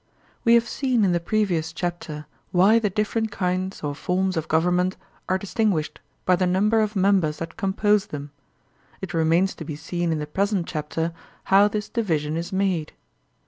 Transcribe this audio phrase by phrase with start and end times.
[0.43, 4.47] We have seen in the previous chapter why the diflEer ent kinds or forms of
[4.47, 4.97] government
[5.29, 8.31] are distinguished by the number of members that compose them;
[9.01, 11.13] it remains to be seen in the present chapter
[11.53, 12.93] how this division is made.